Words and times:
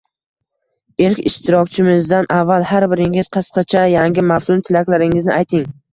Ilk 1.07 1.19
ishtirokchimizdan 1.31 2.29
avval 2.37 2.65
har 2.71 2.85
biringiz 2.95 3.29
qisqacha 3.37 3.85
yangi 3.97 4.25
mavsum 4.33 4.65
tilaklaringizni 4.71 5.37
ayting. 5.37 5.71